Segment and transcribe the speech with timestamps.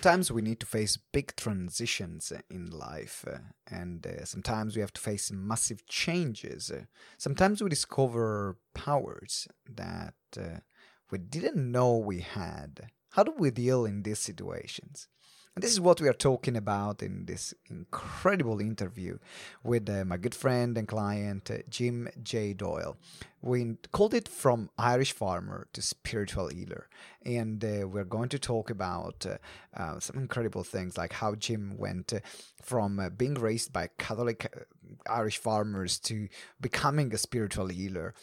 [0.00, 3.36] sometimes we need to face big transitions in life, uh,
[3.70, 6.72] and uh, sometimes we have to face massive changes.
[7.18, 10.60] Sometimes we discover powers that uh,
[11.10, 12.88] we didn't know we had.
[13.10, 15.08] How do we deal in these situations?
[15.56, 19.18] And this is what we are talking about in this incredible interview
[19.64, 22.52] with uh, my good friend and client, uh, Jim J.
[22.54, 22.96] Doyle.
[23.42, 26.88] We called it From Irish Farmer to Spiritual Healer.
[27.26, 29.38] And uh, we're going to talk about uh,
[29.76, 32.20] uh, some incredible things like how Jim went uh,
[32.62, 34.54] from being raised by Catholic
[35.08, 36.28] Irish farmers to
[36.60, 38.14] becoming a spiritual healer.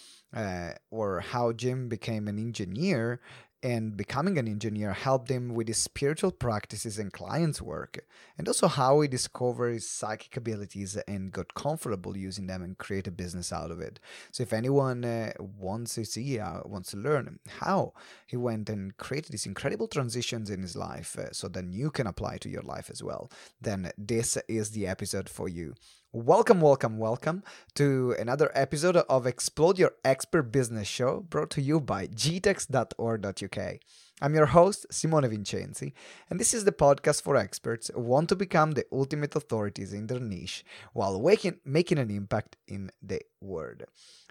[0.92, 3.20] or how Jim became an engineer
[3.64, 8.06] and becoming an engineer helped him with his spiritual practices and clients' work,
[8.38, 13.08] and also how he discovered his psychic abilities and got comfortable using them and create
[13.08, 14.00] a business out of it.
[14.32, 17.94] So, if anyone uh, wants to see, uh, wants to learn how
[18.28, 22.08] he went and created these incredible transitions in his life, uh, so then you can
[22.08, 25.74] apply to your life as well, then this is the episode for you.
[26.14, 27.44] Welcome, welcome, welcome
[27.76, 33.80] to another episode of Explode Your Expert Business Show brought to you by gtex.org.uk.
[34.22, 35.92] I'm your host, Simone Vincenzi,
[36.30, 40.08] and this is the podcast for experts who want to become the ultimate authorities in
[40.08, 43.84] their niche while waking, making an impact in the world.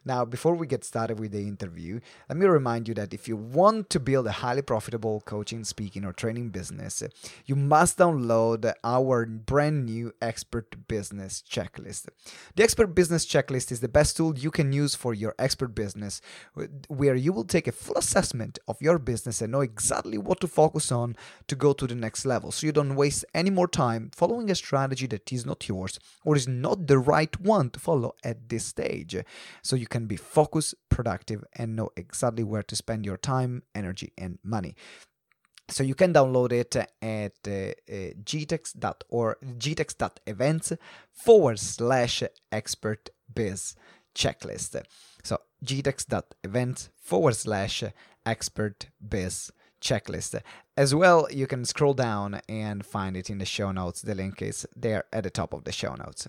[0.06, 3.36] Now, before we get started with the interview, let me remind you that if you
[3.36, 7.02] want to build a highly profitable coaching, speaking, or training business,
[7.44, 12.06] you must download our brand new Expert Business Checklist.
[12.54, 16.20] The Expert Business Checklist is the best tool you can use for your expert business,
[16.86, 20.46] where you will take a full assessment of your business and know exactly what to
[20.46, 21.16] focus on
[21.48, 24.54] to go to the next level so you don't waste any more time following a
[24.54, 28.66] strategy that is not yours or is not the right one to follow at this
[28.66, 29.16] stage.
[29.62, 33.62] So you can can be focused, productive, and know exactly where to spend your time,
[33.74, 34.74] energy, and money.
[35.68, 36.88] So you can download it at
[37.48, 40.72] uh, uh, gtex.or gtex.events
[41.24, 43.74] forward slash expert biz
[44.14, 44.72] checklist.
[45.24, 47.82] So gtex.events forward slash
[48.26, 50.38] expert biz checklist.
[50.76, 54.02] As well, you can scroll down and find it in the show notes.
[54.02, 56.28] The link is there at the top of the show notes.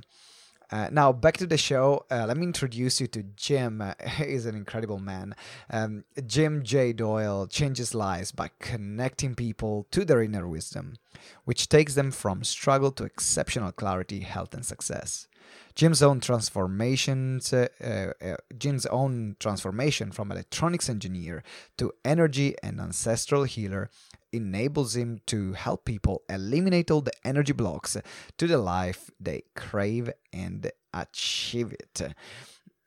[0.69, 2.05] Uh, now back to the show.
[2.11, 3.81] Uh, let me introduce you to Jim.
[3.81, 5.35] Uh, he's an incredible man.
[5.69, 6.93] Um, Jim J.
[6.93, 10.97] Doyle changes lives by connecting people to their inner wisdom,
[11.45, 15.27] which takes them from struggle to exceptional clarity, health, and success.
[15.75, 21.43] Jim's own transformations, uh, uh, Jim's own transformation from electronics engineer
[21.77, 23.89] to energy and ancestral healer
[24.31, 27.97] enables him to help people eliminate all the energy blocks
[28.37, 32.13] to the life they crave and achieve it.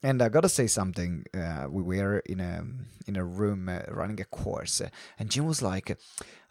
[0.03, 1.25] And I gotta say something.
[1.35, 2.65] Uh, we were in a
[3.07, 4.81] in a room uh, running a course,
[5.19, 5.99] and Jim was like,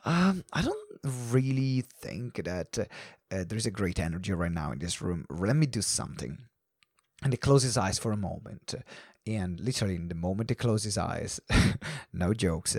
[0.05, 0.89] um, "I don't
[1.31, 2.85] really think that uh,
[3.29, 5.25] there is a great energy right now in this room.
[5.29, 6.38] Let me do something."
[7.23, 8.75] And he closed his eyes for a moment,
[9.28, 11.40] and literally in the moment he closed his eyes
[12.13, 12.75] no jokes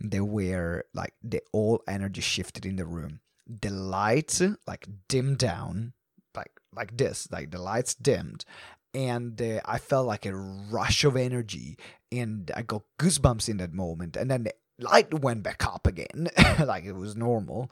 [0.00, 3.20] they were like the all energy shifted in the room.
[3.48, 5.92] The lights like dimmed down
[6.34, 8.44] like like this like the lights dimmed
[8.92, 11.78] and uh, i felt like a rush of energy
[12.12, 16.28] and i got goosebumps in that moment and then the light went back up again
[16.66, 17.70] like it was normal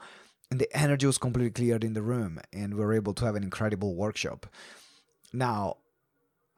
[0.50, 3.34] and the energy was completely cleared in the room and we were able to have
[3.34, 4.46] an incredible workshop.
[5.32, 5.78] Now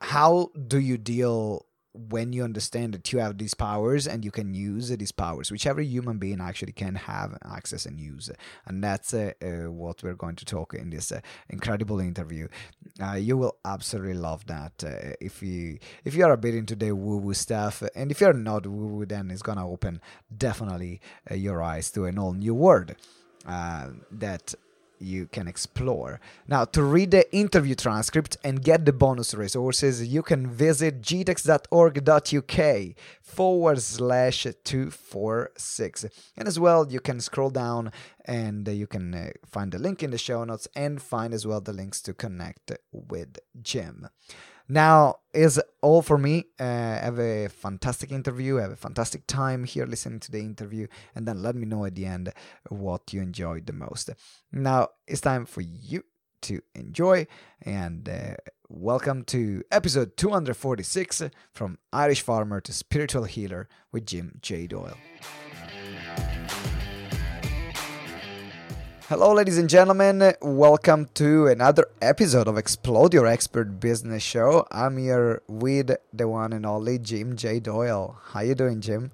[0.01, 4.53] how do you deal when you understand that you have these powers and you can
[4.53, 5.51] use these powers?
[5.51, 8.31] Whichever human being actually can have access and use.
[8.67, 12.49] And that's uh, uh, what we're going to talk in this uh, incredible interview.
[13.03, 16.77] Uh, you will absolutely love that uh, if you if you are a bit into
[16.77, 17.83] the woo woo stuff.
[17.95, 20.01] And if you're not woo woo then it's gonna open
[20.37, 22.95] definitely uh, your eyes to an all new world
[23.47, 24.55] that
[24.99, 26.21] you can explore.
[26.47, 32.97] Now, to read the interview transcript and get the bonus resources, you can visit gtex.org.uk
[33.23, 36.07] forward slash 246.
[36.37, 37.93] And as well, you can scroll down
[38.25, 41.61] and you can uh, find the link in the show notes and find as well
[41.61, 44.09] the links to connect with Jim.
[44.69, 46.47] Now is all for me.
[46.59, 48.57] Uh, have a fantastic interview.
[48.57, 51.95] Have a fantastic time here listening to the interview, and then let me know at
[51.95, 52.33] the end
[52.69, 54.11] what you enjoyed the most.
[54.51, 56.05] Now it's time for you
[56.43, 57.29] to enjoy,
[57.63, 58.35] and uh,
[58.69, 61.23] welcome to episode 246
[61.53, 64.67] from Irish Farmer to Spiritual Healer with Jim J.
[64.67, 64.97] Doyle.
[69.09, 70.35] Hello, ladies and gentlemen.
[70.43, 74.67] Welcome to another episode of Explode Your Expert Business Show.
[74.73, 77.61] I'm here with the one and only Jim J.
[77.61, 78.19] Doyle.
[78.33, 79.13] How you doing, Jim?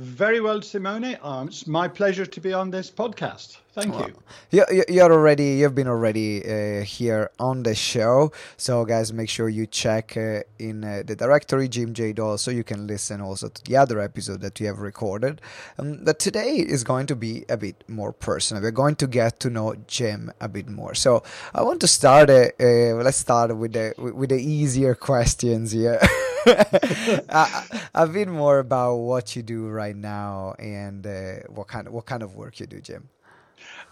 [0.00, 1.18] Very well, Simone.
[1.20, 3.58] Um, it's my pleasure to be on this podcast.
[3.74, 4.08] Thank well,
[4.50, 4.64] you.
[4.70, 4.84] you.
[4.88, 9.66] You're already you've been already uh, here on the show, so guys, make sure you
[9.66, 13.62] check uh, in uh, the directory Jim J Doyle so you can listen also to
[13.64, 15.42] the other episode that we have recorded.
[15.78, 18.62] Um, but today is going to be a bit more personal.
[18.62, 20.94] We're going to get to know Jim a bit more.
[20.94, 22.30] So I want to start.
[22.30, 26.00] Uh, uh, let's start with the with the easier questions here.
[27.94, 32.06] a bit more about what you do right now and uh, what kind of what
[32.06, 33.08] kind of work you do, Jim.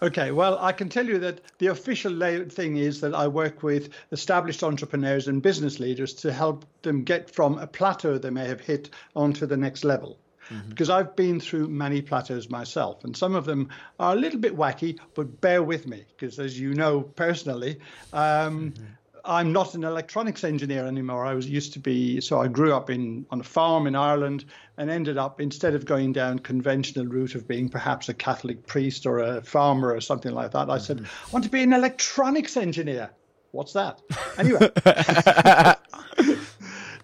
[0.01, 2.13] Okay, well, I can tell you that the official
[2.49, 7.31] thing is that I work with established entrepreneurs and business leaders to help them get
[7.31, 10.19] from a plateau they may have hit onto the next level.
[10.51, 10.71] Mm-hmm.
[10.71, 13.69] Because I've been through many plateaus myself, and some of them
[13.99, 17.79] are a little bit wacky, but bear with me, because as you know personally,
[18.13, 18.85] um, mm-hmm.
[19.29, 21.27] I'm not an electronics engineer anymore.
[21.27, 24.47] I was used to be, so I grew up in on a farm in Ireland
[24.79, 29.05] and ended up instead of going down conventional route of being perhaps a Catholic priest
[29.05, 30.85] or a farmer or something like that, I mm-hmm.
[30.85, 33.11] said, I want to be an electronics engineer.
[33.51, 34.01] What's that?
[34.39, 34.59] Anyway.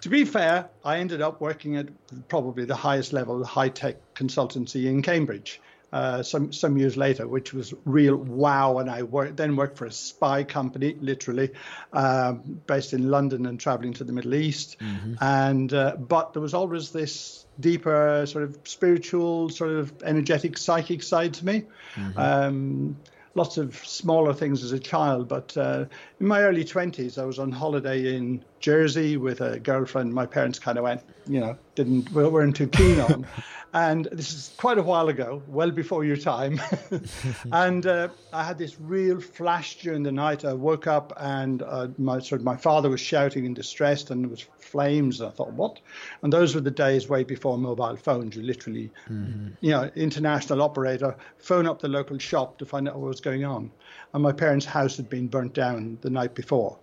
[0.01, 1.89] to be fair, I ended up working at
[2.29, 5.61] probably the highest level high tech consultancy in Cambridge
[5.95, 8.79] uh, some some years later, which was real wow.
[8.79, 11.51] And I worked, then worked for a spy company, literally,
[11.93, 14.77] um, based in London and traveling to the Middle East.
[14.81, 15.15] Mm-hmm.
[15.21, 21.01] And uh, but there was always this deeper sort of spiritual, sort of energetic, psychic
[21.01, 21.63] side to me.
[21.95, 22.19] Mm-hmm.
[22.19, 22.97] Um,
[23.37, 25.85] lots of smaller things as a child, but uh,
[26.19, 30.13] in my early 20s, I was on holiday in Jersey with a girlfriend.
[30.13, 33.27] My parents kind of went, you know, didn't weren't too keen on.
[33.75, 36.61] and this is quite a while ago, well before your time.
[37.53, 40.45] and uh, I had this real flash during the night.
[40.45, 44.23] I woke up and uh, my sort of my father was shouting and distressed, and
[44.23, 45.21] there was flames.
[45.21, 45.81] And I thought, what?
[46.23, 48.37] And those were the days way before mobile phones.
[48.37, 49.49] You literally, mm-hmm.
[49.61, 53.45] you know, international operator, phone up the local shop to find out what was going
[53.45, 53.73] on.
[54.13, 56.79] And my parents' house had been burnt down the night before,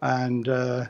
[0.00, 0.48] and.
[0.48, 0.86] Uh,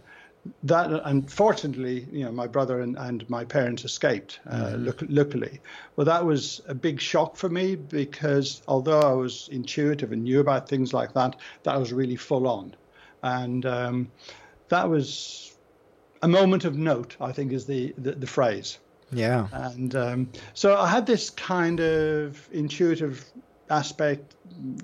[0.64, 4.84] that unfortunately, you know, my brother and, and my parents escaped, uh, mm-hmm.
[4.84, 5.60] look, luckily.
[5.96, 10.40] Well, that was a big shock for me because although I was intuitive and knew
[10.40, 12.74] about things like that, that was really full on.
[13.22, 14.10] And um,
[14.68, 15.56] that was
[16.22, 18.78] a moment of note, I think, is the, the, the phrase.
[19.12, 19.46] Yeah.
[19.52, 23.24] And um, so I had this kind of intuitive
[23.70, 24.34] aspect,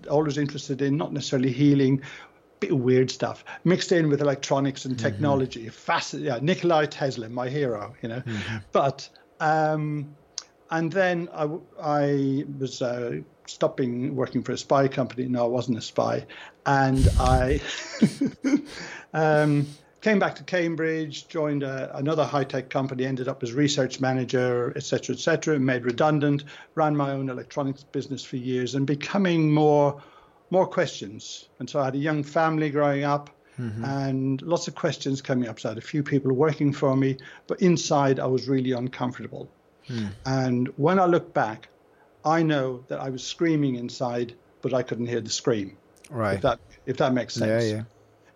[0.09, 2.03] always interested in not necessarily healing
[2.61, 5.07] bit of weird stuff mixed in with electronics and mm-hmm.
[5.07, 5.63] technology.
[5.63, 5.71] Mm-hmm.
[5.71, 6.33] Fascinating.
[6.33, 8.21] Yeah, Nikolai Tesla, my hero, you know.
[8.21, 8.57] Mm-hmm.
[8.73, 9.09] But
[9.41, 10.15] um,
[10.71, 11.49] and then I,
[11.81, 15.27] I was uh, stopping working for a spy company.
[15.27, 16.27] No, I wasn't a spy,
[16.67, 17.61] and I
[19.15, 19.67] um,
[20.01, 24.73] came back to Cambridge, joined a, another high tech company, ended up as research manager,
[24.77, 26.45] etc., etc., made redundant,
[26.75, 30.03] ran my own electronics business for years, and becoming more
[30.51, 31.49] more questions.
[31.59, 33.85] And so I had a young family growing up mm-hmm.
[33.85, 35.61] and lots of questions coming up.
[35.61, 39.49] So I had a few people working for me, but inside I was really uncomfortable.
[39.89, 40.11] Mm.
[40.27, 41.69] And when I look back,
[42.25, 45.77] I know that I was screaming inside, but I couldn't hear the scream.
[46.11, 46.37] Right.
[46.37, 47.65] If that if that makes sense.
[47.65, 47.83] Yeah, yeah.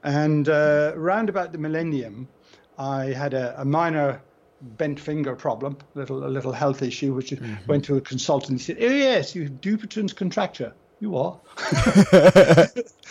[0.04, 2.28] And uh, around about the millennium,
[2.78, 4.20] I had a, a minor
[4.60, 7.66] bent finger problem, little a little health issue, which mm-hmm.
[7.66, 8.60] went to a consultant.
[8.60, 11.40] He said, "Oh yes, you have Dupuytren's contracture." You are.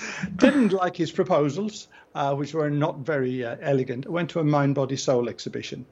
[0.38, 4.10] Didn't like his proposals, uh, which were not very uh, elegant.
[4.10, 5.86] Went to a Mind, Body, Soul exhibition.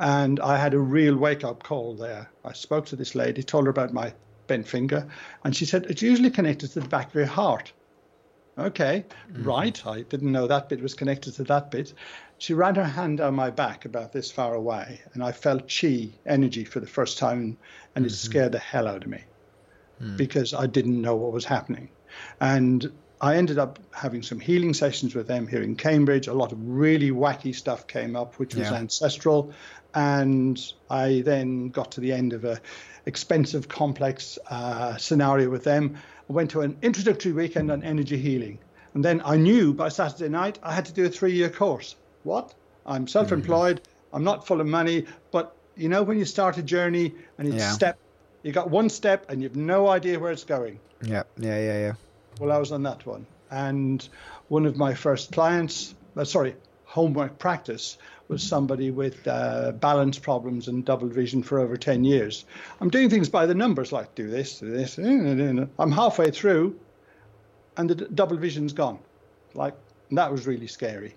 [0.00, 2.30] And I had a real wake up call there.
[2.46, 4.14] I spoke to this lady, told her about my
[4.46, 5.06] bent finger,
[5.44, 7.74] and she said, It's usually connected to the back of your heart.
[8.56, 9.44] Okay, mm-hmm.
[9.44, 9.86] right.
[9.86, 11.92] I didn't know that bit was connected to that bit.
[12.38, 16.08] She ran her hand down my back about this far away, and I felt chi
[16.24, 17.58] energy for the first time,
[17.94, 18.14] and mm-hmm.
[18.14, 19.24] it scared the hell out of me.
[20.04, 20.16] Hmm.
[20.16, 21.88] because I didn't know what was happening.
[22.40, 26.26] And I ended up having some healing sessions with them here in Cambridge.
[26.26, 28.76] A lot of really wacky stuff came up, which was yeah.
[28.76, 29.52] ancestral.
[29.94, 32.60] And I then got to the end of a
[33.06, 35.96] expensive, complex uh, scenario with them.
[36.28, 38.58] I went to an introductory weekend on energy healing.
[38.92, 41.96] And then I knew by Saturday night I had to do a three year course.
[42.24, 42.54] What?
[42.84, 43.80] I'm self employed.
[43.80, 44.16] Mm-hmm.
[44.16, 45.06] I'm not full of money.
[45.30, 47.72] But you know, when you start a journey and it's yeah.
[47.72, 47.98] step
[48.44, 50.78] you got one step and you've no idea where it's going.
[51.02, 51.92] Yeah, yeah, yeah, yeah.
[52.38, 54.06] Well, I was on that one, and
[54.48, 57.98] one of my first clients, uh, sorry, homework practice
[58.28, 62.44] was somebody with uh, balance problems and double vision for over 10 years.
[62.80, 64.98] I'm doing things by the numbers, like do this, do this.
[64.98, 66.78] I'm halfway through,
[67.76, 68.98] and the double vision's gone.
[69.54, 69.74] Like,
[70.12, 71.16] that was really scary.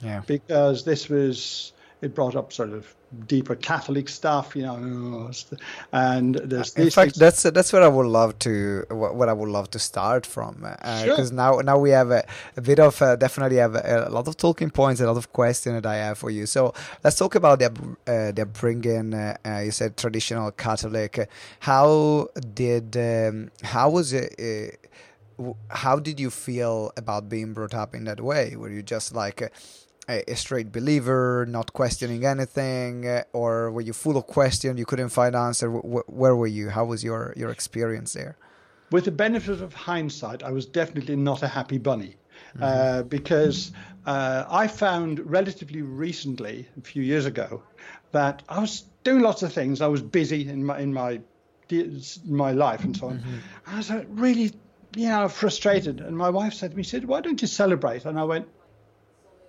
[0.00, 0.22] Yeah.
[0.26, 1.72] Because this was
[2.06, 2.94] it brought up sort of
[3.26, 5.30] deeper Catholic stuff, you know.
[5.92, 7.18] And there's in fact, things.
[7.18, 11.02] that's that's what I would love to what I would love to start from because
[11.02, 11.32] uh, sure.
[11.32, 12.24] now now we have a,
[12.56, 15.32] a bit of uh, definitely have a, a, lot of talking points, a lot of
[15.32, 16.46] questions that I have for you.
[16.46, 16.72] So
[17.04, 17.70] let's talk about the
[18.06, 19.14] uh, the upbringing.
[19.14, 21.28] Uh, uh, you said traditional Catholic.
[21.60, 24.34] How did um, how was it?
[24.38, 24.76] Uh,
[25.68, 28.56] how did you feel about being brought up in that way?
[28.56, 29.52] Were you just like
[30.08, 34.76] a, a straight believer, not questioning anything, uh, or were you full of question?
[34.76, 35.68] You couldn't find answer.
[35.68, 36.70] W- where were you?
[36.70, 38.36] How was your your experience there?
[38.90, 42.16] With the benefit of hindsight, I was definitely not a happy bunny.
[42.54, 42.62] Mm-hmm.
[42.62, 43.72] Uh, because
[44.04, 47.62] uh, I found relatively recently, a few years ago,
[48.12, 49.80] that I was doing lots of things.
[49.80, 51.20] I was busy in my in my
[52.24, 53.18] my life and so on.
[53.18, 53.36] Mm-hmm.
[53.66, 54.52] I was really,
[54.94, 56.00] you know, frustrated.
[56.00, 58.46] And my wife said to me, "said Why don't you celebrate?" And I went,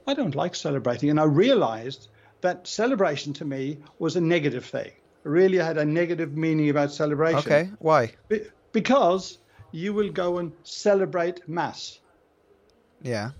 [0.08, 1.10] I don't like celebrating.
[1.10, 2.08] And I realized
[2.42, 4.92] that celebration to me was a negative thing.
[5.24, 7.40] Really had a negative meaning about celebration.
[7.40, 8.14] Okay, why?
[8.30, 9.38] Be- because
[9.72, 12.00] you will go and celebrate Mass.
[13.02, 13.32] Yeah.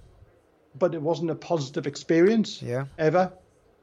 [0.78, 2.62] But it wasn't a positive experience.
[2.62, 2.86] Yeah.
[2.98, 3.32] Ever.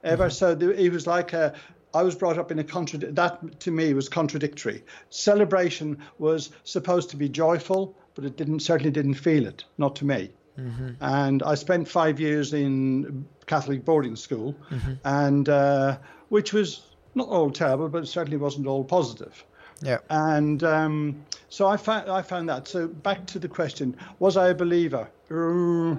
[0.02, 0.26] Ever.
[0.26, 0.32] Mm-hmm.
[0.32, 1.54] So it was like a,
[1.94, 3.14] I was brought up in a contradict.
[3.14, 4.84] That to me was contradictory.
[5.08, 9.64] Celebration was supposed to be joyful, but it didn't certainly didn't feel it.
[9.78, 10.30] Not to me.
[10.58, 10.90] Mm-hmm.
[11.00, 14.92] And I spent five years in Catholic boarding school, mm-hmm.
[15.04, 16.82] and uh, which was
[17.14, 19.44] not all terrible, but certainly wasn't all positive.
[19.82, 19.98] Yeah.
[20.10, 22.68] And um, so I found I found that.
[22.68, 25.08] So back to the question: Was I a believer?
[25.30, 25.96] Uh,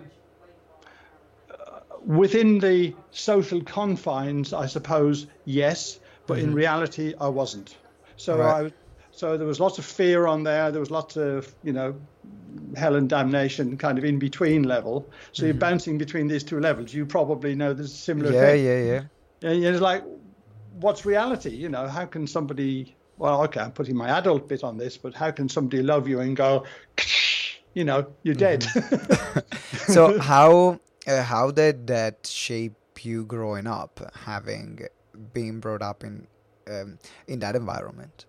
[2.06, 6.50] within the social confines, I suppose yes, but mm-hmm.
[6.50, 7.76] in reality, I wasn't.
[8.18, 8.66] So right.
[8.68, 8.72] I
[9.16, 10.72] so there was lots of fear on there.
[10.72, 11.96] There was lots of, you know,
[12.76, 15.10] hell and damnation kind of in between level.
[15.32, 15.46] So mm-hmm.
[15.46, 16.94] you're bouncing between these two levels.
[16.94, 18.66] You probably know there's a similar yeah, thing.
[18.66, 19.02] Yeah, yeah,
[19.42, 19.50] yeah.
[19.52, 20.04] And it's like,
[20.82, 21.52] what's reality?
[21.52, 25.14] You know, how can somebody, well, okay, I'm putting my adult bit on this, but
[25.14, 26.66] how can somebody love you and go,
[27.74, 28.64] you know, you're dead?
[28.64, 29.92] Mm-hmm.
[29.94, 34.88] so how, uh, how did that shape you growing up, having
[35.34, 36.28] been brought up in,
[36.68, 38.26] um, in that environment?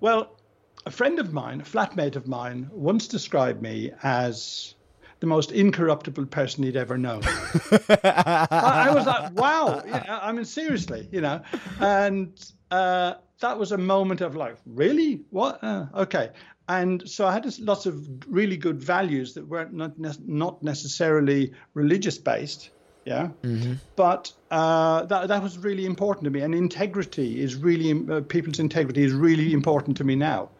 [0.00, 0.36] Well,
[0.84, 4.74] a friend of mine, a flatmate of mine, once described me as
[5.20, 7.22] the most incorruptible person he'd ever known.
[7.24, 11.42] I, I, was like, wow, you know, I mean, seriously, you know,
[11.78, 12.32] and
[12.72, 15.22] uh, that was a moment of like, really?
[15.30, 15.62] What?
[15.62, 16.30] Uh, okay.
[16.68, 19.92] And so I had lots of really good values that weren't not,
[20.26, 22.70] not necessarily religious based,
[23.04, 23.28] yeah.
[23.42, 23.74] Mm-hmm.
[23.96, 28.58] But uh, that that was really important to me, and integrity is really uh, people's
[28.58, 30.50] integrity is really important to me now.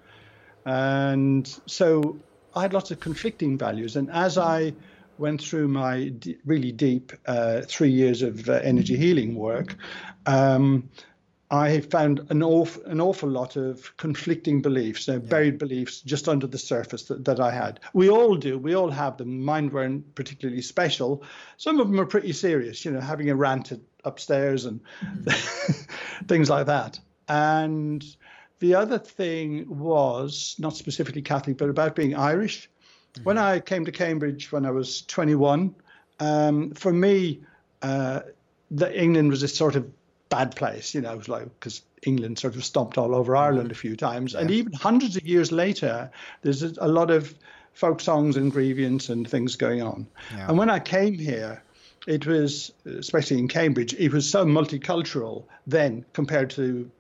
[0.64, 2.16] And so
[2.54, 4.74] I had lots of conflicting values, and as I
[5.18, 9.76] went through my d- really deep uh, three years of uh, energy healing work,
[10.26, 10.88] um,
[11.52, 15.18] I found an awful, an awful lot of conflicting beliefs, uh, yeah.
[15.18, 17.78] buried beliefs just under the surface that, that I had.
[17.92, 18.58] We all do.
[18.58, 19.44] We all have them.
[19.44, 21.22] Mine weren't particularly special.
[21.58, 23.70] Some of them are pretty serious, you know, having a rant
[24.02, 26.24] upstairs and mm-hmm.
[26.26, 26.98] things like that.
[27.28, 28.02] And
[28.60, 32.70] the other thing was not specifically Catholic, but about being Irish.
[33.12, 33.24] Mm-hmm.
[33.24, 35.74] When I came to Cambridge when I was 21,
[36.18, 37.42] um, for me,
[37.82, 38.20] uh,
[38.70, 39.86] the England was a sort of
[40.32, 40.94] bad place.
[40.94, 43.96] You know, it was like because England sort of stomped all over Ireland a few
[43.96, 44.40] times, yeah.
[44.40, 46.10] and even hundreds of years later,
[46.42, 47.34] there's a, lot of
[47.74, 50.06] folk songs and grievance and things going on.
[50.34, 50.48] Yeah.
[50.48, 51.62] And when I came here,
[52.06, 56.90] it was especially in Cambridge, it was so multicultural then compared to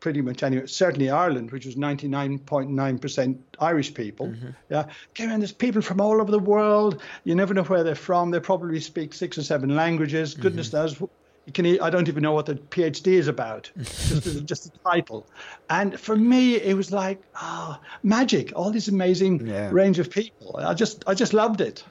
[0.00, 4.28] pretty much anyway, certainly Ireland, which was 99.9% Irish people.
[4.28, 4.48] Mm-hmm.
[4.70, 4.86] Yeah.
[5.14, 7.02] Came in, there's people from all over the world.
[7.24, 8.30] You never know where they're from.
[8.30, 10.34] They probably speak six or seven languages.
[10.34, 10.76] Goodness mm-hmm.
[10.76, 11.10] knows
[11.54, 15.26] can I don't even know what the PhD is about, just just a title.
[15.70, 18.52] And for me, it was like ah, oh, magic.
[18.54, 19.70] All this amazing yeah.
[19.72, 20.56] range of people.
[20.56, 21.84] I just I just loved it.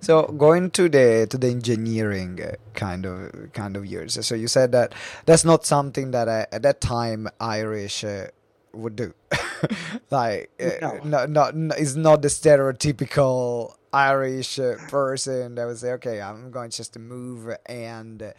[0.00, 4.18] So going to the to the engineering uh, kind of kind of years.
[4.26, 4.94] So you said that
[5.26, 8.26] that's not something that uh, at that time Irish uh,
[8.72, 9.14] would do.
[10.10, 11.26] like uh, no.
[11.26, 16.70] no, no, it's not the stereotypical Irish uh, person that would say, "Okay, I'm going
[16.70, 18.34] just to move and."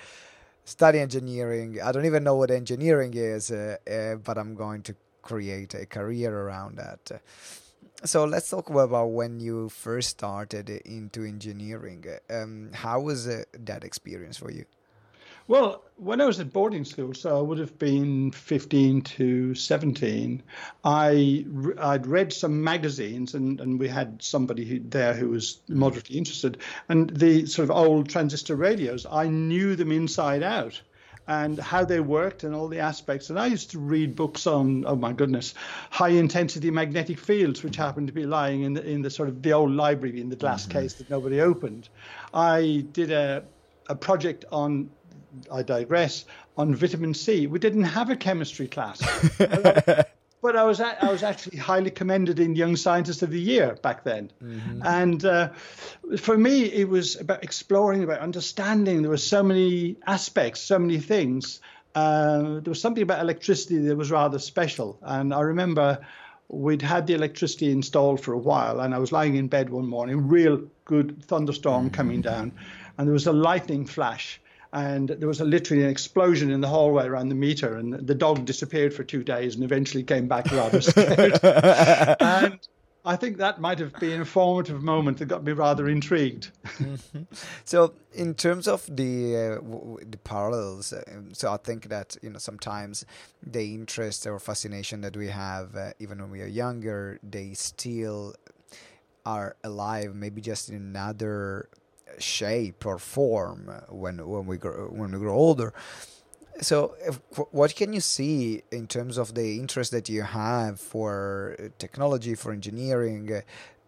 [0.65, 1.79] Study engineering.
[1.81, 5.85] I don't even know what engineering is, uh, uh, but I'm going to create a
[5.85, 7.21] career around that.
[8.03, 12.05] So let's talk about when you first started into engineering.
[12.29, 14.65] Um, how was uh, that experience for you?
[15.47, 20.41] Well, when I was at boarding school, so I would have been 15 to 17,
[20.83, 21.45] I,
[21.77, 26.57] I'd read some magazines and, and we had somebody who, there who was moderately interested.
[26.89, 30.81] And the sort of old transistor radios, I knew them inside out.
[31.27, 33.29] and how they worked and all the aspects.
[33.29, 35.55] And I used to read books on, oh my goodness,
[35.89, 39.41] high intensity magnetic fields, which happened to be lying in the, in the sort of
[39.41, 40.79] the old library in the glass mm-hmm.
[40.79, 41.89] case that nobody opened.
[42.33, 43.43] I did a,
[43.89, 44.89] a project on,
[45.51, 46.25] I digress,
[46.57, 47.47] on vitamin C.
[47.47, 49.01] We didn't have a chemistry class.
[50.45, 54.03] but I was I was actually highly commended in Young Scientist of the Year back
[54.03, 54.81] then, mm-hmm.
[54.85, 55.49] and uh,
[56.19, 59.01] for me it was about exploring, about understanding.
[59.01, 61.61] There were so many aspects, so many things.
[61.95, 66.05] Uh, there was something about electricity that was rather special, and I remember
[66.47, 69.87] we'd had the electricity installed for a while, and I was lying in bed one
[69.87, 71.95] morning, real good thunderstorm mm-hmm.
[71.95, 72.51] coming down,
[72.99, 74.39] and there was a lightning flash
[74.75, 78.13] and there was a, literally an explosion in the hallway around the meter, and the
[78.13, 81.39] dog disappeared for two days and eventually came back rather scared.
[82.19, 82.59] and
[83.05, 86.51] I think that might have been a formative moment that got me rather intrigued.
[86.65, 87.23] mm-hmm.
[87.63, 92.39] So, in terms of the uh, the parallels, uh, so I think that you know
[92.39, 93.05] sometimes
[93.41, 98.35] the interest or fascination that we have, uh, even when we are younger, they still
[99.25, 101.69] are alive, maybe just in another
[102.19, 105.73] shape or form when when we grow when we grow older.
[106.61, 107.19] So, if,
[107.51, 112.53] what can you see in terms of the interest that you have for technology, for
[112.53, 113.41] engineering,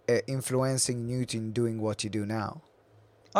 [0.09, 2.61] uh, influencing Newton doing what you do now?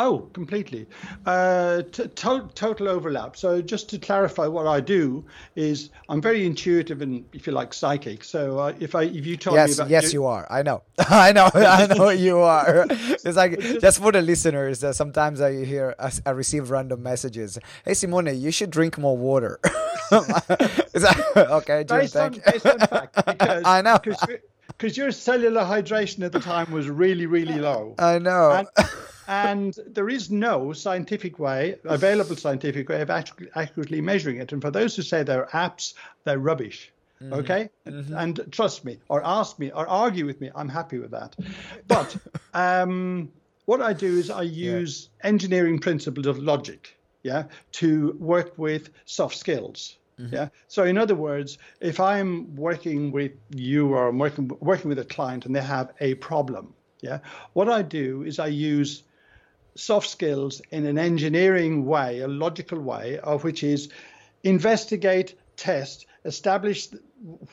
[0.00, 0.86] Oh, completely.
[1.26, 3.36] Uh, t- to- total overlap.
[3.36, 5.24] So, just to clarify, what I do
[5.56, 8.22] is I'm very intuitive and, if you like, psychic.
[8.22, 10.46] So, uh, if I if you told yes, me about yes, you, you are.
[10.50, 12.86] I know, I know, I know you are.
[12.88, 14.84] It's like just for the listeners.
[14.84, 17.58] Uh, sometimes I hear I receive random messages.
[17.84, 19.58] Hey, Simone, you should drink more water.
[19.64, 21.82] is that okay?
[21.82, 23.98] Jim, based, on, based on fact, because, I know.
[24.68, 27.96] Because your cellular hydration at the time was really, really low.
[27.98, 28.52] I know.
[28.52, 28.68] And,
[29.28, 34.52] and there is no scientific way, available scientific way of accurately measuring it.
[34.52, 35.92] And for those who say they're apps,
[36.24, 36.90] they're rubbish.
[37.22, 37.34] Mm-hmm.
[37.34, 38.14] Okay, mm-hmm.
[38.14, 40.50] and trust me, or ask me, or argue with me.
[40.54, 41.34] I'm happy with that.
[41.88, 42.16] But
[42.54, 43.30] um,
[43.66, 45.28] what I do is I use yeah.
[45.28, 49.96] engineering principles of logic, yeah, to work with soft skills.
[50.18, 50.32] Mm-hmm.
[50.32, 50.48] Yeah.
[50.68, 55.04] So in other words, if I'm working with you or I'm working working with a
[55.04, 57.18] client and they have a problem, yeah,
[57.52, 59.02] what I do is I use
[59.78, 63.88] soft skills in an engineering way, a logical way, of which is
[64.42, 66.88] investigate, test, establish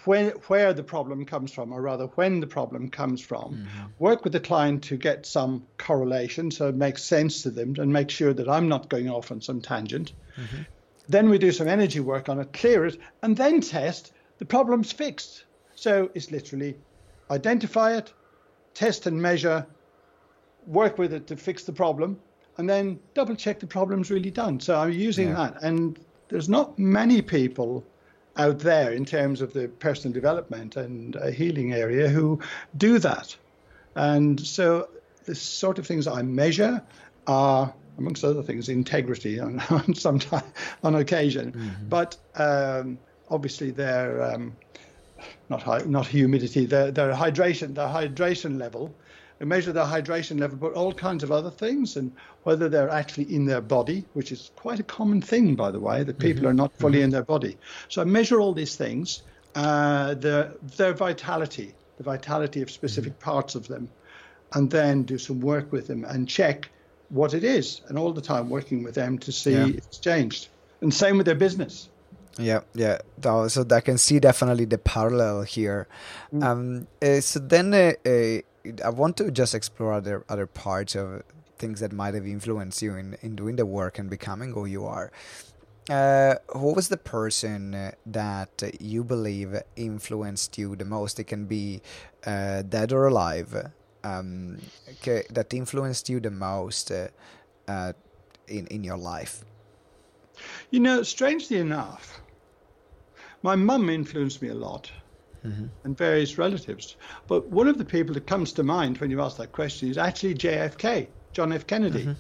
[0.06, 3.54] when, where the problem comes from, or rather when the problem comes from.
[3.54, 3.86] Mm-hmm.
[4.00, 7.94] Work with the client to get some correlation, so it makes sense to them, and
[7.94, 10.14] make sure that I'm not going off on some tangent.
[10.38, 10.64] Mm-hmm.
[11.08, 14.92] Then we do some energy work on it, clear it, and then test the problem's
[14.92, 15.46] fixed.
[15.76, 16.76] So it's literally
[17.30, 18.12] identify it,
[18.74, 19.68] test and measure,
[20.68, 22.20] work with it to fix the problem,
[22.58, 24.60] and then double check the problem's really done.
[24.60, 25.36] So I'm using yeah.
[25.36, 25.64] that.
[25.64, 26.00] And
[26.30, 27.84] there's not many people
[28.38, 32.40] out there in terms of the personal development and uh, healing area who
[32.78, 33.36] do that.
[33.96, 34.90] And so
[35.26, 36.82] the sort of things I measure
[37.28, 40.44] are, amongst other things, integrity on, on some time,
[40.84, 41.54] on occasion.
[41.54, 41.90] Mm-hmm.
[41.90, 42.98] But um,
[43.30, 44.56] obviously they're um,
[45.50, 48.94] not high, not humidity, their hydration, their hydration level
[49.40, 52.12] we measure their hydration level, but all kinds of other things, and
[52.44, 56.04] whether they're actually in their body, which is quite a common thing, by the way,
[56.04, 56.52] that people mm-hmm.
[56.52, 57.06] are not fully mm-hmm.
[57.06, 57.58] in their body.
[57.90, 59.24] So I measure all these things,
[59.56, 63.32] uh, their, their vitality, the vitality of specific mm-hmm.
[63.32, 63.90] parts of them,
[64.54, 66.70] and then do some work with them and check
[67.10, 69.68] what it is, and all the time working with them to see yeah.
[69.68, 70.48] it's changed.
[70.82, 71.90] And same with their business.
[72.38, 73.00] Yeah, yeah.
[73.22, 75.88] So I can see definitely the parallel here.
[76.34, 76.44] Mm.
[76.44, 78.42] Um, uh, so then, uh, uh,
[78.84, 81.24] I want to just explore other other parts of
[81.58, 84.86] things that might have influenced you in, in doing the work and becoming who you
[84.86, 85.12] are.
[85.90, 91.20] Uh, who was the person that you believe influenced you the most?
[91.20, 91.82] It can be
[92.26, 93.72] uh, dead or alive.
[94.04, 94.60] Um,
[95.32, 97.08] that influenced you the most uh,
[97.68, 97.94] uh,
[98.48, 99.46] in in your life.
[100.70, 102.22] You know, strangely enough,
[103.42, 104.92] my mum influenced me a lot
[105.46, 105.66] mm-hmm.
[105.84, 106.96] and various relatives.
[107.28, 109.98] But one of the people that comes to mind when you ask that question is
[109.98, 111.68] actually JFK, John F.
[111.68, 112.04] Kennedy.
[112.04, 112.14] Mm-hmm.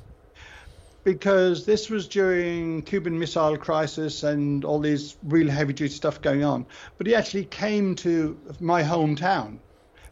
[1.04, 6.44] Because this was during Cuban Missile Crisis and all these real heavy duty stuff going
[6.44, 6.66] on.
[6.98, 9.60] But he actually came to my hometown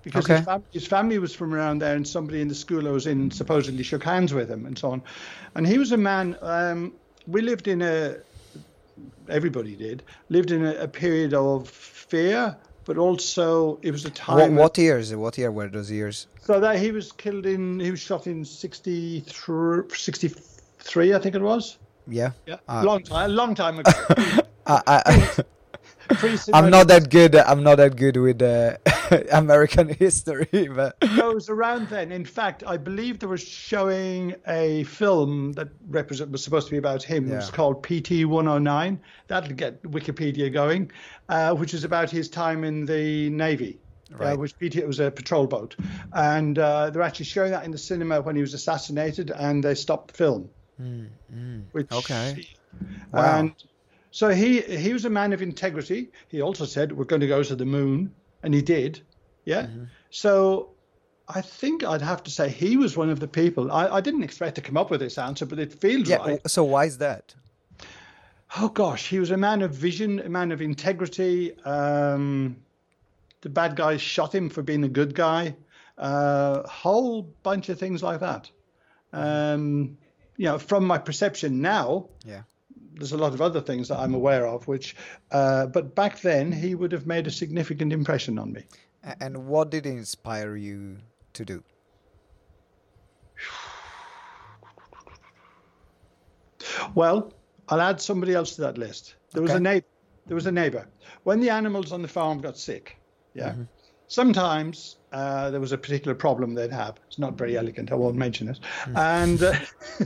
[0.04, 0.36] because okay.
[0.36, 3.08] his, fam- his, family was from around there, and somebody in the school I was
[3.08, 5.02] in supposedly shook hands with him and so on.
[5.56, 6.38] And he was a man.
[6.42, 6.94] Um,
[7.26, 8.18] we lived in a,
[9.30, 14.38] everybody did, lived in a, a period of fear but also it was a time.
[14.38, 15.16] What, what years?
[15.16, 16.28] What year were those years?
[16.42, 21.42] So that he was killed in, he was shot in 63, 63 I think it
[21.42, 21.78] was.
[22.08, 22.32] Yeah.
[22.46, 23.92] Yeah, Uh, long time, a long time ago.
[24.66, 25.46] I, I, Pre-cinematic
[26.54, 27.36] I'm not that good.
[27.36, 28.78] I'm not that good with uh,
[29.32, 32.12] American history, but it was around then.
[32.12, 36.78] In fact, I believe they were showing a film that represent was supposed to be
[36.78, 37.32] about him.
[37.32, 39.00] It was called PT 109.
[39.28, 40.92] That'll get Wikipedia going,
[41.30, 43.80] uh, which is about his time in the Navy.
[44.20, 45.76] Uh, which PT it was a patrol boat,
[46.14, 49.74] and uh, they're actually showing that in the cinema when he was assassinated, and they
[49.74, 50.50] stopped the film.
[51.72, 52.48] Which, Okay.
[53.12, 53.40] Wow.
[53.40, 53.54] And
[54.14, 56.12] so he he was a man of integrity.
[56.28, 59.02] He also said we're going to go to the moon, and he did.
[59.44, 59.64] Yeah.
[59.64, 59.86] Mm-hmm.
[60.12, 60.70] So
[61.28, 63.72] I think I'd have to say he was one of the people.
[63.72, 66.18] I, I didn't expect to come up with this answer, but it feels yeah.
[66.18, 66.40] right.
[66.48, 67.34] So why is that?
[68.56, 71.60] Oh gosh, he was a man of vision, a man of integrity.
[71.64, 72.58] Um,
[73.42, 75.56] the bad guys shot him for being a good guy.
[75.98, 78.52] A whole bunch of things like that.
[79.12, 79.98] Um,
[80.38, 82.44] you know, from my perception now, Yeah.
[82.96, 84.96] There's a lot of other things that I'm aware of, which,
[85.32, 88.64] uh, but back then he would have made a significant impression on me.
[89.20, 90.98] And what did inspire you
[91.34, 91.64] to do?
[96.96, 97.34] Well,
[97.70, 99.16] I'll add somebody else to that list.
[99.32, 99.86] There was a neighbor.
[100.28, 100.88] There was a neighbor.
[101.24, 102.98] When the animals on the farm got sick,
[103.34, 103.54] yeah,
[104.08, 107.00] sometimes uh, there was a particular problem they'd have.
[107.08, 107.92] It's not very elegant.
[107.92, 108.60] I won't mention it.
[108.96, 109.54] And uh,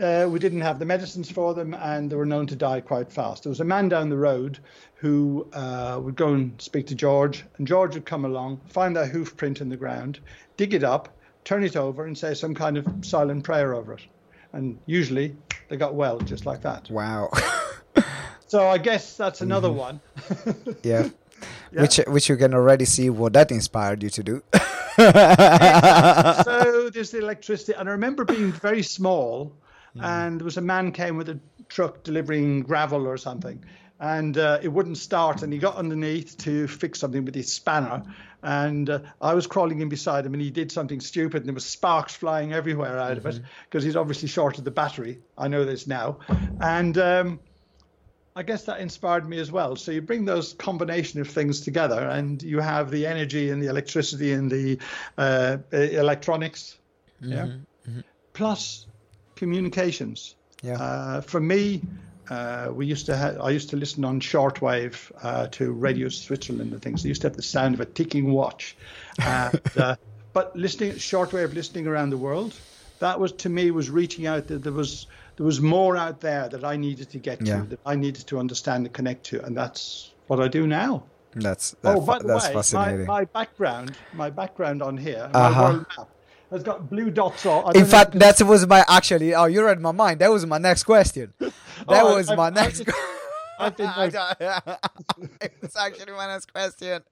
[0.00, 3.12] uh, we didn't have the medicines for them, and they were known to die quite
[3.12, 3.42] fast.
[3.44, 4.58] There was a man down the road
[4.94, 9.06] who uh, would go and speak to George, and George would come along, find their
[9.06, 10.18] hoof print in the ground,
[10.56, 11.08] dig it up,
[11.44, 14.02] turn it over, and say some kind of silent prayer over it.
[14.52, 15.36] And usually
[15.68, 16.90] they got well just like that.
[16.90, 17.30] Wow.
[18.48, 20.00] So I guess that's another one.
[20.82, 21.08] yeah.
[21.72, 21.82] Yeah.
[21.82, 24.42] Which which you can already see what that inspired you to do.
[24.54, 24.62] so
[26.90, 29.52] there's the electricity, and I remember being very small,
[30.02, 33.64] and there was a man came with a truck delivering gravel or something,
[34.00, 38.02] and uh, it wouldn't start, and he got underneath to fix something with his spanner,
[38.42, 41.54] and uh, I was crawling in beside him, and he did something stupid, and there
[41.54, 45.20] was sparks flying everywhere out of it because he's obviously shorted the battery.
[45.36, 46.18] I know this now,
[46.60, 46.96] and.
[46.98, 47.40] Um,
[48.38, 49.76] I guess that inspired me as well.
[49.76, 53.68] So you bring those combination of things together, and you have the energy and the
[53.68, 54.78] electricity and the
[55.16, 56.76] uh, electronics,
[57.22, 57.46] yeah,
[58.34, 58.86] plus
[59.36, 60.36] communications.
[60.62, 60.74] Yeah.
[60.80, 61.82] Uh, for me,
[62.30, 63.40] uh, we used to have.
[63.40, 67.02] I used to listen on shortwave uh, to Radio Switzerland and things.
[67.02, 68.76] They used to have the sound of a ticking watch,
[69.24, 69.96] and, uh,
[70.32, 72.54] but listening shortwave listening around the world,
[72.98, 74.48] that was to me was reaching out.
[74.48, 77.60] That there was there was more out there that I needed to get Yeah.
[77.60, 81.04] to, that I needed to understand and connect to, and that's what I do now.
[81.34, 83.06] That's that, oh, by the that's way, fascinating.
[83.06, 85.62] My, my background, my background on here, my Uh-huh.
[85.62, 86.08] world map,
[86.50, 87.76] has got blue dots on.
[87.76, 89.34] In fact, if that was my actually.
[89.34, 90.20] Oh, you read my mind.
[90.20, 91.32] That was my next question.
[91.40, 92.82] That Oh, was I- my I- next.
[92.88, 92.92] I-
[93.58, 97.02] I very- don't- it's actually my next question.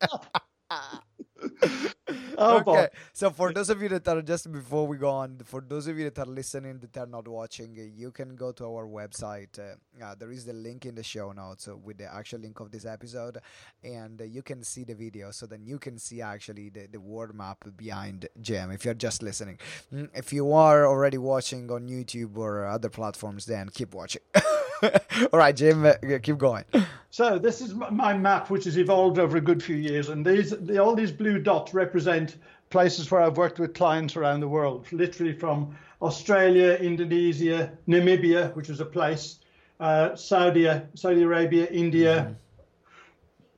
[2.37, 2.64] Oh, okay.
[2.64, 2.88] boy.
[3.12, 5.96] So for those of you that are just before we go on, for those of
[5.98, 9.59] you that are listening that are not watching, uh, you can go to our website.
[9.59, 12.59] Uh, uh, there is the link in the show notes uh, with the actual link
[12.61, 13.38] of this episode,
[13.85, 15.31] and uh, you can see the video.
[15.31, 19.22] So then you can see actually the, the word map behind Jim if you're just
[19.22, 19.59] listening.
[19.92, 24.22] Mm, If you are already watching on YouTube or other platforms, then keep watching.
[25.32, 26.64] All right, Jim, uh, keep going.
[27.10, 30.50] So this is my map, which has evolved over a good few years, and these
[30.50, 32.36] the, all these blue dots represent
[32.70, 38.68] places where I've worked with clients around the world, literally from Australia, Indonesia, Namibia, which
[38.68, 39.38] is a place,
[39.80, 42.34] uh, Saudi, Saudi Arabia, India,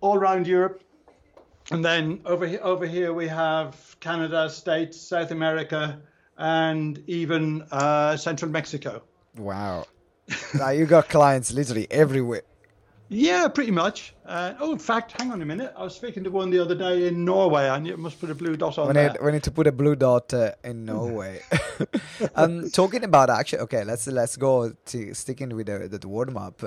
[0.00, 0.82] all around Europe,
[1.70, 6.00] and then over here, over here we have Canada, States, South America,
[6.36, 9.02] and even uh, Central Mexico.
[9.36, 9.86] Wow.
[10.54, 12.42] now you got clients literally everywhere.
[13.08, 14.14] Yeah, pretty much.
[14.24, 15.72] Uh, oh, in fact, hang on a minute.
[15.76, 17.68] I was speaking to one the other day in Norway.
[17.78, 19.16] Knew it must put a blue dot on We there.
[19.22, 21.40] we need to put a blue dot uh, in Norway.
[22.34, 26.60] um, talking about actually, okay, let's let's go to sticking with the, the word map.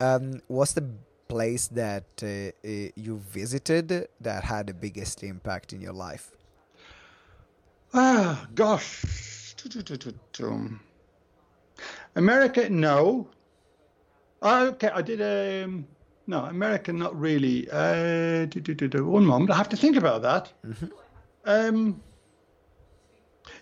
[0.00, 0.88] Um, what's the
[1.26, 6.30] place that uh, uh, you visited that had the biggest impact in your life?
[7.92, 9.02] Ah, gosh.
[12.16, 13.28] America, no.
[14.42, 15.20] Oh, okay, I did
[15.64, 15.86] um
[16.30, 17.68] no, America, not really.
[17.70, 19.04] Uh, do, do, do.
[19.04, 20.52] One moment, I have to think about that.
[21.44, 22.02] Um,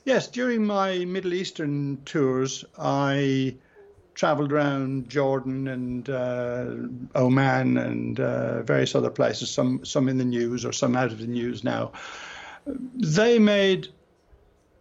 [0.04, 3.56] yes, during my Middle Eastern tours, I
[4.14, 6.66] traveled around Jordan and uh,
[7.14, 9.48] Oman and uh, various other places.
[9.50, 11.92] Some some in the news or some out of the news now.
[12.66, 13.88] They made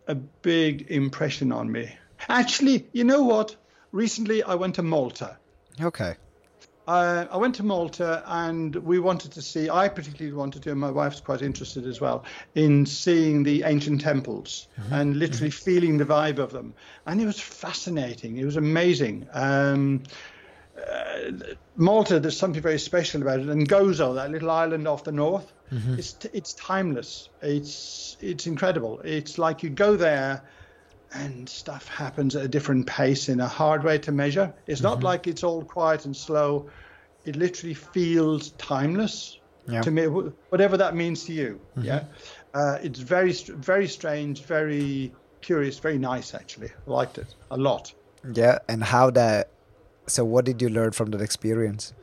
[0.07, 1.95] a big impression on me.
[2.29, 3.55] Actually, you know what?
[3.91, 5.37] recently I went to Malta.
[5.81, 6.15] Okay.
[6.87, 10.79] Uh, I went to Malta and we wanted to see, I particularly wanted to, and
[10.79, 12.23] my wife's quite interested as well,
[12.55, 14.93] in seeing the ancient temples mm-hmm.
[14.93, 15.63] and literally mm-hmm.
[15.65, 16.73] feeling the vibe of them.
[17.05, 18.37] And it was fascinating.
[18.37, 19.27] It was amazing.
[19.33, 20.03] Um,
[20.77, 21.31] uh,
[21.75, 23.49] Malta, there's something very special about it.
[23.49, 25.95] And Gozo, that little island off the north, mm-hmm.
[25.95, 27.27] it's, it's timeless.
[27.41, 29.01] It's, it's incredible.
[29.03, 30.41] It's like you go there
[31.13, 34.53] and stuff happens at a different pace in a hard way to measure.
[34.67, 34.89] It's mm-hmm.
[34.89, 36.69] not like it's all quiet and slow.
[37.25, 39.81] It literally feels timeless yeah.
[39.81, 41.59] to me, whatever that means to you.
[41.71, 41.87] Mm-hmm.
[41.87, 42.03] Yeah,
[42.53, 46.33] uh, it's very, very strange, very curious, very nice.
[46.33, 47.93] Actually, I liked it a lot.
[48.33, 49.49] Yeah, and how that.
[50.07, 51.93] So, what did you learn from that experience?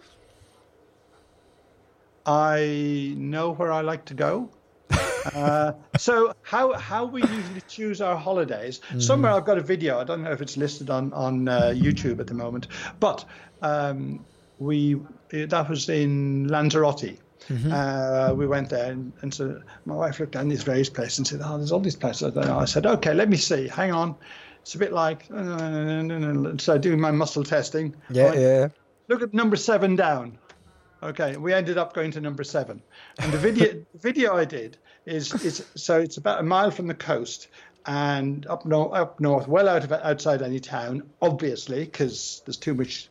[2.27, 4.51] I know where I like to go.
[5.35, 8.81] Uh, so how how we usually choose our holidays?
[8.89, 9.01] Mm-hmm.
[9.01, 9.99] Somewhere I've got a video.
[9.99, 12.69] I don't know if it's listed on on uh, YouTube at the moment,
[13.01, 13.25] but
[13.63, 14.25] um,
[14.59, 17.19] we that was in Lanzarote.
[17.49, 17.73] Mm-hmm.
[17.73, 21.27] Uh, we went there, and, and, so my wife looked down these various places and
[21.27, 23.69] said, "Oh, there's all these places." I said, "Okay, let me see.
[23.69, 24.17] Hang on."
[24.63, 27.95] It's a bit like so doing my muscle testing.
[28.09, 28.69] Yeah, went, yeah.
[29.09, 30.39] Look at number seven down.
[31.03, 32.83] Okay, we ended up going to number seven,
[33.19, 36.95] and the video video I did is is so it's about a mile from the
[36.95, 37.49] coast
[37.87, 42.75] and up north, up north, well out of outside any town, obviously, because there's too
[42.75, 43.09] much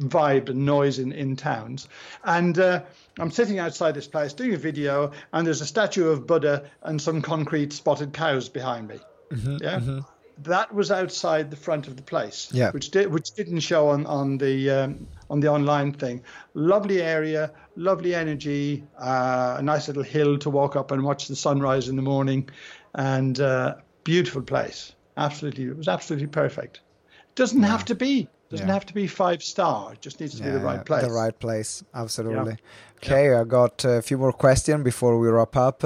[0.00, 1.88] vibe and noise in in towns.
[2.24, 2.82] And uh,
[3.18, 7.00] I'm sitting outside this place doing a video, and there's a statue of Buddha and
[7.00, 8.98] some concrete spotted cows behind me.
[9.30, 9.78] Mm-hmm, yeah.
[9.78, 10.00] Mm-hmm.
[10.38, 12.70] That was outside the front of the place, yeah.
[12.72, 16.22] which did which didn't show on on the um, on the online thing.
[16.54, 21.36] Lovely area, lovely energy, uh, a nice little hill to walk up and watch the
[21.36, 22.48] sunrise in the morning,
[22.94, 24.94] and uh, beautiful place.
[25.16, 26.80] Absolutely, it was absolutely perfect.
[27.08, 27.68] It doesn't yeah.
[27.68, 28.28] have to be.
[28.50, 28.74] Doesn't yeah.
[28.74, 29.94] have to be five star.
[29.94, 31.02] It just needs to be the right place.
[31.02, 32.56] The right place, absolutely.
[32.96, 35.82] Okay, I got a few more questions before we wrap up.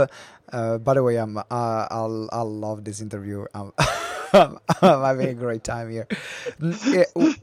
[0.53, 3.47] Uh, by the way, I'm uh, I'll I'll love this interview.
[4.33, 6.07] I'm, having a great time here.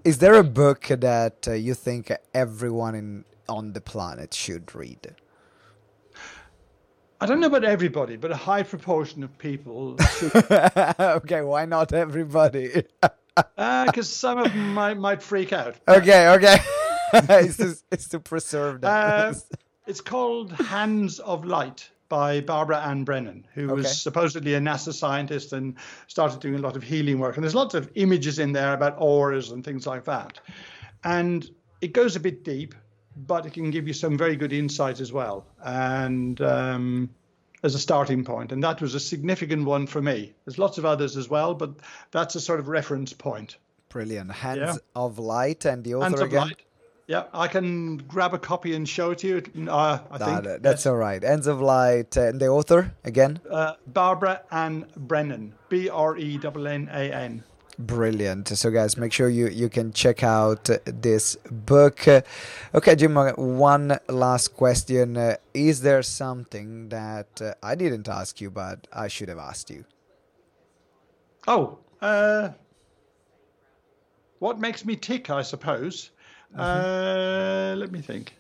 [0.04, 5.16] Is there a book that uh, you think everyone in on the planet should read?
[7.22, 9.98] I don't know about everybody, but a high proportion of people
[11.00, 12.84] okay, why not everybody?
[13.02, 15.76] Because uh, some of them might, might freak out.
[15.88, 16.58] Okay, okay.
[17.14, 19.34] it's, to, it's to preserve that.
[19.34, 19.34] Uh,
[19.88, 23.74] it's called Hands of Light by Barbara Ann Brennan, who okay.
[23.74, 25.76] was supposedly a NASA scientist and
[26.08, 27.36] started doing a lot of healing work.
[27.36, 30.40] And there's lots of images in there about auras and things like that.
[31.04, 31.50] And
[31.82, 32.76] it goes a bit deep,
[33.16, 35.46] but it can give you some very good insight as well.
[35.64, 37.10] And um,
[37.64, 40.34] as a starting point, and that was a significant one for me.
[40.46, 41.76] There's lots of others as well, but
[42.12, 43.58] that's a sort of reference point.
[43.90, 44.32] Brilliant.
[44.32, 44.76] Hands yeah.
[44.96, 46.48] of Light and the author Hands again.
[46.48, 46.62] Light.
[47.08, 49.70] Yeah, I can grab a copy and show it to you.
[49.70, 51.22] Uh, I think that's all right.
[51.22, 53.40] Hands of Light and the author again.
[53.50, 55.54] Uh, Barbara Ann Brennan.
[55.70, 57.44] B R E N N A N.
[57.78, 58.48] Brilliant.
[58.48, 62.08] So, guys, make sure you, you can check out this book.
[62.74, 65.18] Okay, Jim, uh, one last question.
[65.18, 69.70] Uh, is there something that uh, I didn't ask you, but I should have asked
[69.70, 69.84] you?
[71.48, 72.50] Oh, uh,
[74.40, 76.12] what makes me tick, I suppose.
[76.58, 78.36] Uh, let me think.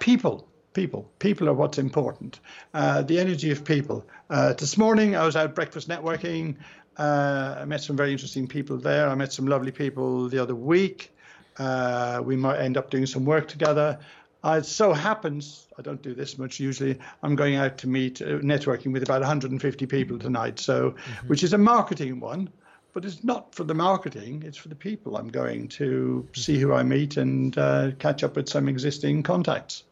[0.00, 1.10] People people.
[1.20, 2.40] People are what's important.
[2.74, 4.04] Uh, the energy of people.
[4.28, 6.56] Uh, this morning I was out breakfast networking.
[6.98, 9.08] Uh, I met some very interesting people there.
[9.08, 11.12] I met some lovely people the other week.
[11.56, 13.98] Uh, we might end up doing some work together.
[14.42, 18.20] Uh, it so happens, I don't do this much usually, I'm going out to meet,
[18.20, 21.28] uh, networking with about 150 people tonight, so mm-hmm.
[21.28, 22.50] which is a marketing one,
[22.94, 25.16] but it's not for the marketing, it's for the people.
[25.16, 29.82] I'm going to see who I meet and uh, catch up with some existing contacts.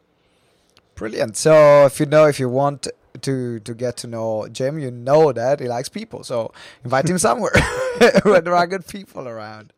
[0.95, 1.35] Brilliant.
[1.35, 2.87] So if you know, if you want
[3.21, 6.23] to to get to know Jim, you know that he likes people.
[6.23, 6.51] So
[6.83, 7.51] invite him somewhere
[8.23, 9.73] where there are good people around.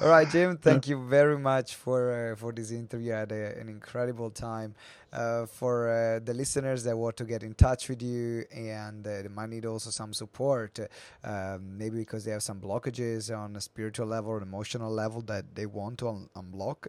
[0.00, 0.56] All right, Jim.
[0.56, 3.14] Thank you very much for uh, for this interview.
[3.14, 4.74] I had a, an incredible time.
[5.12, 9.20] Uh, for uh, the listeners that want to get in touch with you and uh,
[9.20, 10.80] they might need also some support,
[11.22, 15.54] um, maybe because they have some blockages on a spiritual level or emotional level that
[15.54, 16.86] they want to un- unblock.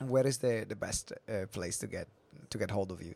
[0.00, 2.08] Where is the the best uh, place to get
[2.50, 3.14] to get hold of you?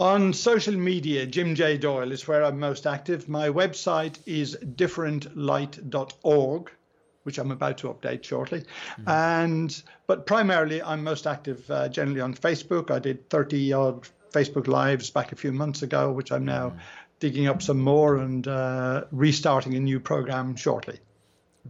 [0.00, 1.78] On social media, Jim J.
[1.78, 3.28] Doyle is where I'm most active.
[3.28, 6.70] My website is differentlight.org,
[7.22, 8.60] which I'm about to update shortly.
[8.60, 9.08] Mm-hmm.
[9.08, 12.90] And but primarily, I'm most active uh, generally on Facebook.
[12.90, 16.78] I did 30 odd Facebook lives back a few months ago, which I'm now mm-hmm.
[17.20, 20.98] digging up some more and uh, restarting a new program shortly.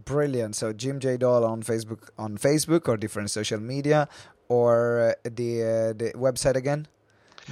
[0.03, 0.55] Brilliant.
[0.55, 4.09] So Jim J Doyle on Facebook on Facebook or different social media
[4.49, 6.87] or uh, the uh, the website again.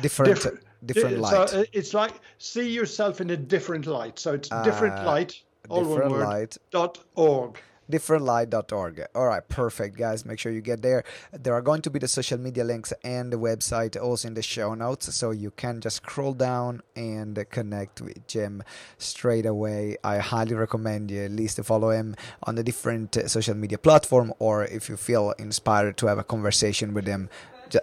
[0.01, 1.49] Different different, different light.
[1.49, 4.19] So uh, it's like see yourself in a different light.
[4.19, 5.41] So it's different uh, light.
[5.69, 6.57] All different one word, light.
[6.71, 7.59] dot org
[7.91, 9.05] differentlight.org.
[9.13, 10.25] All right, perfect, guys.
[10.25, 11.03] Make sure you get there.
[11.31, 14.41] There are going to be the social media links and the website also in the
[14.41, 18.63] show notes, so you can just scroll down and connect with Jim
[18.97, 19.97] straight away.
[20.03, 23.77] I highly recommend you at least to follow him on the different uh, social media
[23.77, 27.29] platform, or if you feel inspired to have a conversation with him,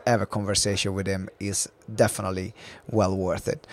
[0.07, 2.55] have a conversation with him is definitely
[2.88, 3.66] well worth it.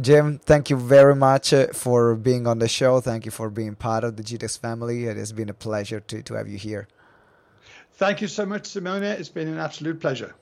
[0.00, 3.00] Jim, thank you very much uh, for being on the show.
[3.00, 5.06] Thank you for being part of the GTEx family.
[5.06, 6.86] It has been a pleasure to, to have you here.
[7.94, 9.02] Thank you so much, Simone.
[9.02, 10.34] It's been an absolute pleasure.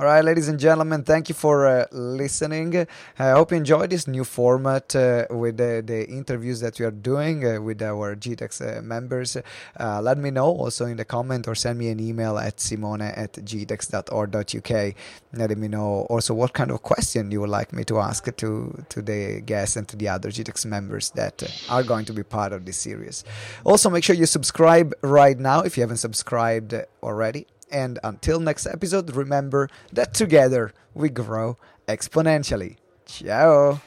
[0.00, 2.88] All right, ladies and gentlemen, thank you for uh, listening.
[3.18, 6.90] I hope you enjoyed this new format uh, with the, the, interviews that we are
[6.90, 9.36] doing uh, with our GTEx uh, members.
[9.78, 13.02] Uh, let me know also in the comment or send me an email at simone
[13.02, 14.94] at gtex.org.uk.
[15.34, 18.84] Let me know also what kind of question you would like me to ask to,
[18.88, 22.54] to the guests and to the other GTEx members that are going to be part
[22.54, 23.24] of this series.
[23.62, 28.66] Also, make sure you subscribe right now if you haven't subscribed already and until next
[28.66, 31.56] episode, remember that together we grow
[31.88, 32.76] exponentially.
[33.06, 33.80] Ciao!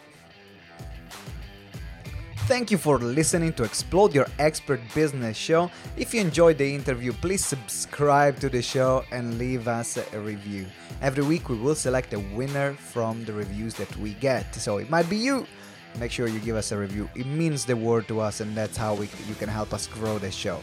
[2.48, 5.72] Thank you for listening to Explode Your Expert Business Show.
[5.98, 10.68] If you enjoyed the interview, please subscribe to the show and leave us a review.
[11.02, 14.92] Every week we will select a winner from the reviews that we get, so it
[14.92, 15.48] might be you.
[16.00, 17.10] Make sure you give us a review.
[17.16, 20.20] It means the world to us, and that's how we, you can help us grow
[20.20, 20.62] the show.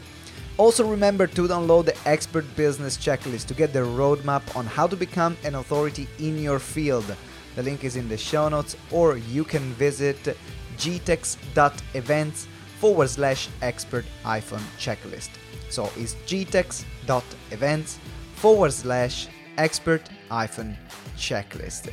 [0.59, 4.97] Also, remember to download the Expert Business Checklist to get the roadmap on how to
[4.97, 7.17] become an authority in your field.
[7.57, 10.37] The link is in the show notes, or you can visit
[10.77, 12.47] gtex.events
[12.79, 15.31] forward slash expert hyphen checklist.
[15.71, 17.99] So it's gtex.events
[18.35, 20.77] forward slash expert hyphen
[21.17, 21.93] checklist.